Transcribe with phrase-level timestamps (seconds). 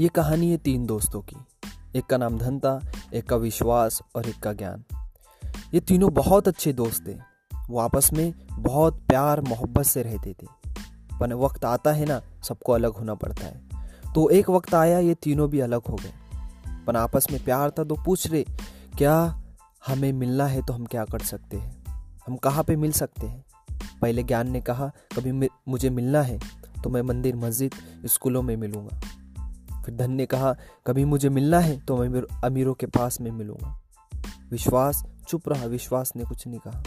[0.00, 1.36] ये कहानी है तीन दोस्तों की।
[1.94, 4.84] एक का नाम था एक का विश्वास और एक का ज्ञान।
[5.74, 7.16] ये तीनों बहुत अच्छे दोस्त थे।
[7.68, 10.46] वो आपस में बहुत प्यार, मोहब्बत से रहते थे।
[11.20, 13.68] पर वक्त आता है ना, सबको अलग होना पड़ता है।
[14.14, 16.12] तो एक वक्त आया, ये तीनों भी अलग हो गए।
[16.86, 18.44] पर आपस में प्यार था तो पूछ रहे,
[18.98, 19.42] क्या
[19.86, 21.84] हमें मिलना है तो हम क्या कर सकते हैं?
[22.26, 23.44] हम कहाँ पे मिल सकते हैं?
[24.02, 26.38] पहले ज्ञान ने कहा, कभी मुझे मिलना है
[26.84, 27.74] तो मैं मंदिर, मस्जिद,
[28.06, 29.00] स्कूलों में मिलूँगा।
[29.84, 30.54] फिर धन ने कहा,
[30.86, 33.78] कभी मुझे मिलना है तो मैं अमीरों के पास में मिलूँगा।
[34.50, 36.82] विश्वास, चुप रहा। विश्वास ने कुछ नहीं कहा।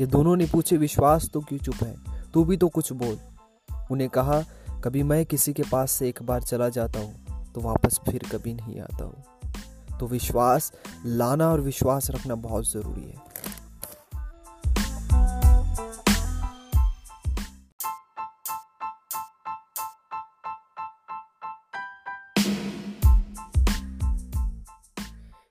[0.00, 1.94] ये दोनों ने पूछे, विश्वास तो क्यों चुप है?
[2.32, 3.18] तू भी तो कुछ बोल।
[3.90, 4.42] उन्हें कहा,
[4.84, 8.54] कभी मैं किसी के पास से एक बार चला जाता हूँ तो वापस फिर कभी
[8.54, 10.72] नहीं आता हूँ। तो विश्वास,
[11.06, 13.16] लाना और विश्वास रखना बहुत ज़रूरी है।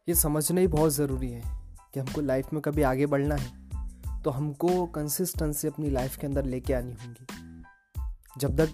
[0.07, 1.41] ये समझना ही बहुत ज़रूरी है
[1.93, 6.45] कि हमको लाइफ में कभी आगे बढ़ना है तो हमको कंसिस्टेंसी अपनी लाइफ के अंदर
[6.45, 7.25] लेके आनी होगी।
[8.37, 8.73] जब तक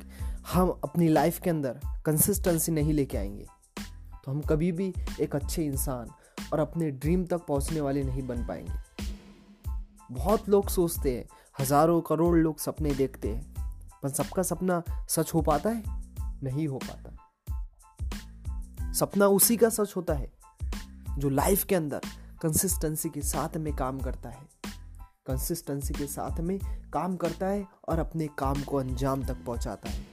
[0.53, 3.45] हम अपनी लाइफ के अंदर कंसिस्टेंसी नहीं लेके आएँगे
[4.25, 6.09] तो हम कभी भी एक अच्छे इंसान
[6.53, 8.73] और अपने ड्रीम तक पहुँचने वाले नहीं बन पाएँगे।
[10.11, 11.25] बहुत लोग सोचते हैं,
[11.59, 13.55] हज़ारों करोड़ लोग सपने देखते हैं,
[14.03, 15.83] पर सबका सपना सच हो पाता है?
[16.43, 17.09] नहीं हो पाता।
[18.93, 20.40] सपना उसी का सच होता है
[21.17, 22.01] जो लाइफ के अंदर
[22.41, 24.47] कंसिस्टेंसी के साथ में काम करता है।
[25.25, 26.59] कंसिस्टेंसी के साथ में
[26.93, 30.05] काम करता है और अपने काम को अंजाम तक पहुंचाता है।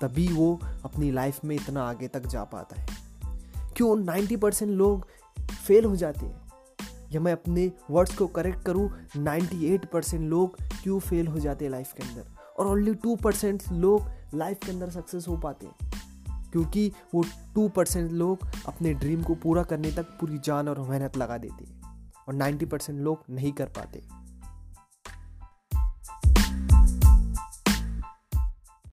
[0.00, 2.88] तभी वो अपनी लाइफ में इतना आगे तक जा पाता है।
[3.76, 5.06] क्यों 90 परसेंट लोग
[5.66, 6.42] फेल हो जाते हैं?
[7.12, 9.06] या मैं अपने वर्ड्स को करेक्ट करूँ?
[9.16, 12.24] 98 परसेंट लोग क्यों फेल हो जाते हैं लाइफ के अंदर?
[12.58, 14.02] और ओनली टू परसेंट लोग
[14.34, 16.01] लाइफ के अंदर सक्सेस हो पाते हैं।
[16.52, 17.24] क्योंकि वो
[17.54, 21.64] टू परसेंट लोग अपने ड्रीम को पूरा करने तक पूरी जान और मेहनत लगा देते
[21.64, 21.80] हैं
[22.28, 24.21] और नाइन्टी परसेंट लोग नहीं कर पाते।